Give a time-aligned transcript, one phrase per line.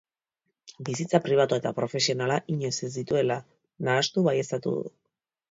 [0.87, 3.39] Bizitza pribatua eta profesionala inoiz ez dituela
[3.91, 4.91] nahastu baieztatu du.